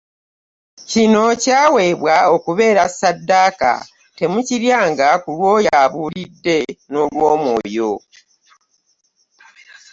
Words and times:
Kino 0.89 1.21
kyaweebwa 1.43 2.15
okubeera 2.35 2.83
ssaddaaka, 2.91 3.71
temukiryanga 4.17 5.07
ku 5.23 5.29
lw'oya 5.37 5.73
abuulidde, 5.83 6.57
n'olw'omwoyo. 6.91 7.91